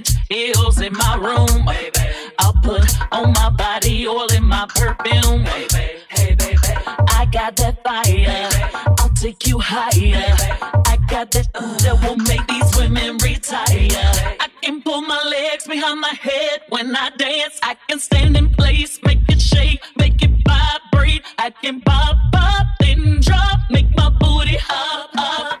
French 0.00 0.18
heels 0.30 0.80
in 0.80 0.92
my 0.94 1.16
room. 1.16 1.68
I'll 2.38 2.52
put 2.62 2.88
on 3.12 3.32
my 3.32 3.50
body 3.50 4.06
oil 4.06 4.26
in 4.32 4.44
my 4.44 4.66
perfume. 4.74 5.44
I 7.08 7.26
got 7.30 7.56
that 7.56 7.82
fire. 7.84 8.94
I'll 8.98 9.10
take 9.10 9.46
you 9.46 9.58
higher. 9.58 10.36
I 10.86 10.96
got 11.08 11.30
that 11.32 11.52
that 11.52 11.98
will 12.02 12.16
make 12.16 12.46
these 12.46 12.76
women 12.76 13.18
retire. 13.18 14.36
I 14.40 14.48
can 14.62 14.80
pull 14.82 15.02
my 15.02 15.22
legs 15.24 15.66
behind 15.66 16.00
my 16.00 16.14
head 16.20 16.62
when 16.70 16.94
I 16.96 17.10
dance. 17.10 17.58
I 17.62 17.76
can 17.88 17.98
stand 17.98 18.36
in 18.36 18.48
place, 18.54 18.98
make 19.04 19.20
it 19.28 19.40
shake, 19.40 19.82
make 19.98 20.22
it 20.22 20.30
vibrate. 20.46 21.22
I 21.38 21.50
can 21.50 21.80
pop 21.82 22.16
up, 22.34 22.66
then 22.80 23.20
drop, 23.20 23.58
make 23.70 23.94
my 23.96 24.08
booty 24.08 24.56
hop 24.60 25.10
up. 25.16 25.59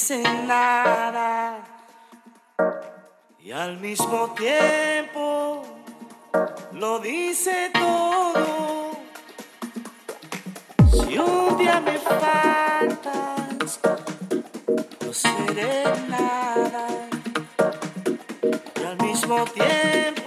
Dice 0.00 0.22
nada 0.46 1.62
y 3.38 3.52
al 3.52 3.76
mismo 3.78 4.30
tiempo 4.30 5.62
lo 6.72 6.98
dice 7.00 7.70
todo. 7.74 8.92
Si 10.90 11.18
un 11.18 11.58
día 11.58 11.82
me 11.82 11.98
faltas, 11.98 13.80
no 15.04 15.12
seré 15.12 15.84
nada 16.08 16.86
y 18.80 18.82
al 18.82 18.96
mismo 19.02 19.44
tiempo 19.44 20.19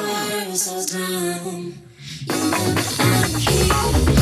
I'm 0.00 0.54
so 0.54 0.96
down. 0.96 1.74
You 2.26 2.36
know 2.48 2.74
I'm 3.00 4.06
here. 4.06 4.17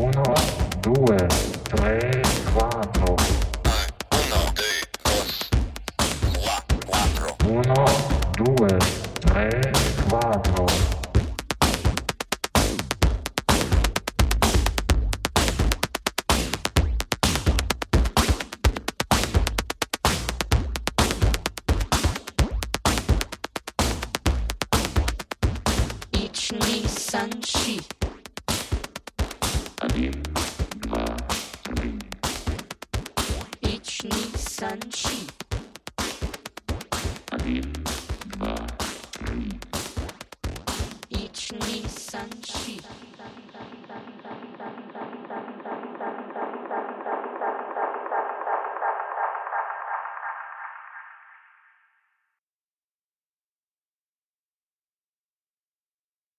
1, 0.00 0.12
2, 0.80 1.49